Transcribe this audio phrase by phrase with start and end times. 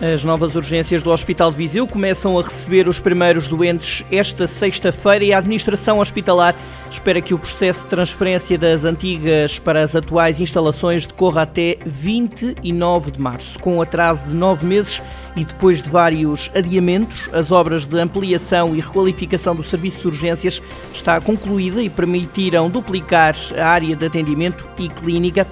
[0.00, 5.22] As novas urgências do Hospital de Viseu começam a receber os primeiros doentes esta sexta-feira
[5.22, 6.54] e a administração hospitalar
[6.90, 13.10] espera que o processo de transferência das antigas para as atuais instalações decorra até 29
[13.10, 13.60] de março.
[13.60, 15.02] Com atraso de nove meses
[15.36, 20.62] e depois de vários adiamentos, as obras de ampliação e requalificação do serviço de urgências
[20.94, 25.46] está concluída e permitiram duplicar a área de atendimento e clínica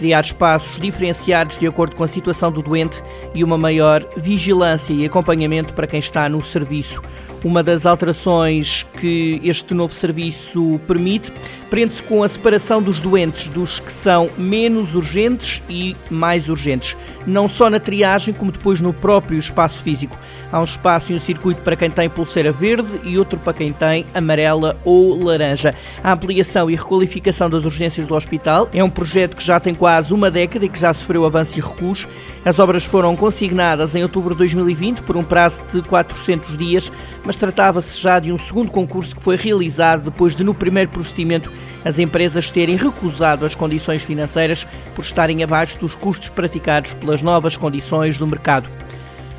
[0.00, 3.02] criar espaços diferenciados de acordo com a situação do doente
[3.34, 7.02] e uma maior vigilância e acompanhamento para quem está no serviço.
[7.44, 11.32] Uma das alterações que este novo serviço permite
[11.70, 17.46] prende-se com a separação dos doentes dos que são menos urgentes e mais urgentes, não
[17.46, 20.18] só na triagem, como depois no próprio espaço físico.
[20.50, 23.72] Há um espaço e um circuito para quem tem pulseira verde e outro para quem
[23.72, 25.74] tem amarela ou laranja.
[26.02, 29.89] A ampliação e requalificação das urgências do hospital é um projeto que já tem quase
[30.12, 32.06] uma década e que já sofreu avanço e recuos.
[32.44, 36.92] As obras foram consignadas em outubro de 2020 por um prazo de 400 dias,
[37.24, 41.50] mas tratava-se já de um segundo concurso que foi realizado depois de, no primeiro procedimento,
[41.84, 47.56] as empresas terem recusado as condições financeiras por estarem abaixo dos custos praticados pelas novas
[47.56, 48.70] condições do mercado.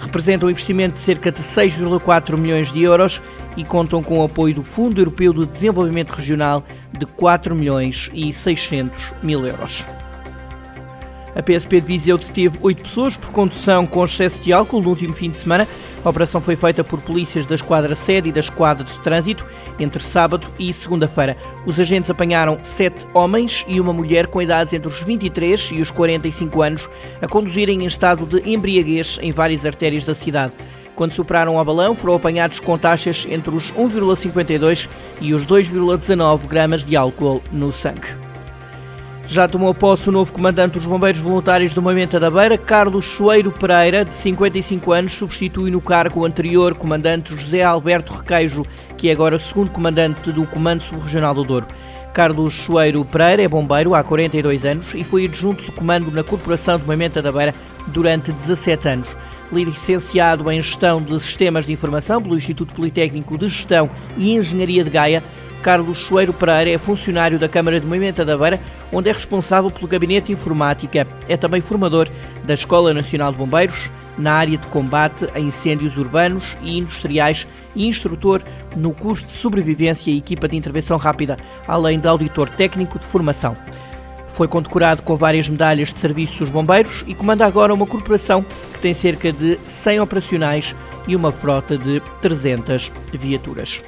[0.00, 3.22] Representam um investimento de cerca de 6,4 milhões de euros
[3.56, 6.64] e contam com o apoio do Fundo Europeu de Desenvolvimento Regional
[6.98, 9.86] de 4 milhões e 600 mil euros.
[11.34, 15.14] A PSP de Viseu deteve oito pessoas por condução com excesso de álcool no último
[15.14, 15.66] fim de semana.
[16.04, 19.46] A operação foi feita por polícias da Esquadra Sede e da Esquadra de Trânsito
[19.78, 21.36] entre sábado e segunda-feira.
[21.64, 25.90] Os agentes apanharam sete homens e uma mulher com idades entre os 23 e os
[25.90, 30.52] 45 anos a conduzirem em estado de embriaguez em várias artérias da cidade.
[30.94, 34.88] Quando superaram o balão, foram apanhados com taxas entre os 1,52
[35.20, 38.21] e os 2,19 gramas de álcool no sangue.
[39.32, 43.50] Já tomou posse o novo comandante dos Bombeiros Voluntários do Movimento da Beira, Carlos Soeiro
[43.50, 48.62] Pereira, de 55 anos, substitui no cargo o anterior comandante José Alberto Requeijo,
[48.94, 51.66] que é agora segundo comandante do Comando Subregional do Douro.
[52.12, 56.78] Carlos Soeiro Pereira é bombeiro há 42 anos e foi adjunto de comando na Corporação
[56.78, 57.54] do Movimento da Beira
[57.86, 59.16] durante 17 anos.
[59.50, 63.88] Licenciado em Gestão de Sistemas de Informação pelo Instituto Politécnico de Gestão
[64.18, 65.24] e Engenharia de Gaia,
[65.62, 68.60] Carlos Soeiro Pereira é funcionário da Câmara de Movimento da Beira,
[68.92, 71.06] onde é responsável pelo Gabinete Informática.
[71.28, 72.08] É também formador
[72.44, 77.86] da Escola Nacional de Bombeiros na área de combate a incêndios urbanos e industriais e
[77.86, 78.42] instrutor
[78.76, 81.36] no curso de sobrevivência e equipa de intervenção rápida,
[81.66, 83.56] além de auditor técnico de formação.
[84.26, 88.80] Foi condecorado com várias medalhas de serviço dos bombeiros e comanda agora uma corporação que
[88.80, 90.74] tem cerca de 100 operacionais
[91.06, 93.82] e uma frota de 300 viaturas.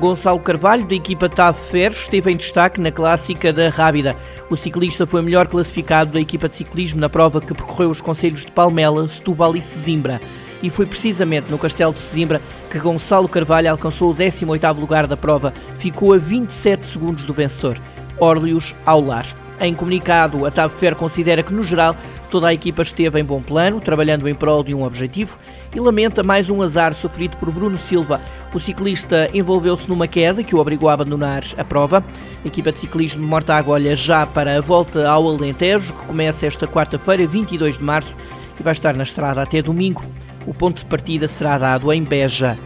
[0.00, 4.16] Gonçalo Carvalho, da equipa TAV Ferros, esteve em destaque na clássica da Rábida.
[4.48, 8.40] O ciclista foi melhor classificado da equipa de ciclismo na prova que percorreu os conselhos
[8.40, 10.18] de Palmela, Setúbal e Sesimbra.
[10.62, 12.40] E foi precisamente no Castelo de Sesimbra
[12.70, 15.52] que Gonçalo Carvalho alcançou o 18º lugar da prova.
[15.76, 17.76] Ficou a 27 segundos do vencedor.
[18.18, 19.26] Orlios ao lar.
[19.60, 21.94] Em comunicado, a TAV Fer considera que, no geral,
[22.30, 25.36] Toda a equipa esteve em bom plano, trabalhando em prol de um objetivo
[25.74, 28.20] e lamenta mais um azar sofrido por Bruno Silva.
[28.54, 32.04] O ciclista envolveu-se numa queda que o obrigou a abandonar a prova.
[32.44, 36.46] A equipa de ciclismo de Mortágua olha já para a volta ao Alentejo, que começa
[36.46, 38.14] esta quarta-feira, 22 de março,
[38.58, 40.04] e vai estar na estrada até domingo.
[40.46, 42.56] O ponto de partida será dado em Beja.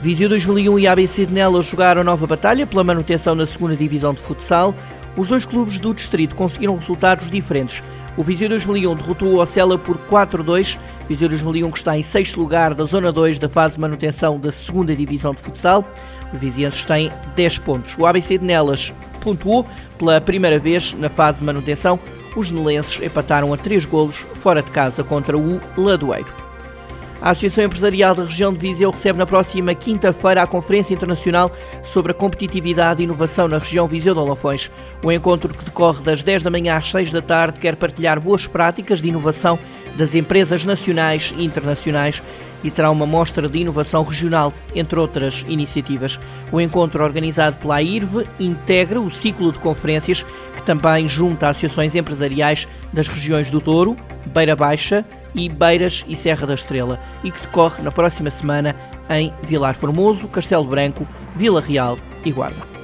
[0.00, 4.20] Viseu 2001 e ABC de Nelas jogaram nova batalha pela manutenção na segunda divisão de
[4.22, 4.74] futsal.
[5.14, 7.82] Os dois clubes do distrito conseguiram resultados diferentes.
[8.16, 10.78] O Viseu 2001 derrotou o Ocela por 4-2.
[11.08, 14.52] Viseu 2001 que está em sexto lugar da Zona 2 da fase de manutenção da
[14.52, 15.84] segunda Divisão de Futsal.
[16.32, 17.96] Os vizienses têm 10 pontos.
[17.98, 19.66] O ABC de Nelas pontuou
[19.98, 21.98] pela primeira vez na fase de manutenção.
[22.36, 26.43] Os nelenses empataram a 3 golos fora de casa contra o Ladoeiro.
[27.24, 31.50] A Associação Empresarial da Região de Viseu recebe na próxima quinta-feira a Conferência Internacional
[31.82, 34.70] sobre a Competitividade e Inovação na região Viseu de Olafões.
[35.02, 38.46] O encontro que decorre das 10 da manhã às 6 da tarde quer partilhar boas
[38.46, 39.58] práticas de inovação
[39.96, 42.22] das empresas nacionais e internacionais
[42.62, 46.18] e terá uma mostra de inovação regional, entre outras iniciativas.
[46.50, 50.24] O encontro organizado pela IRV integra o ciclo de conferências
[50.56, 53.96] que também junta associações empresariais das regiões do Douro,
[54.26, 55.04] Beira Baixa,
[55.34, 58.74] e Beiras e Serra da Estrela e que decorre na próxima semana
[59.10, 62.83] em Vilar Formoso, Castelo Branco, Vila Real e Guarda.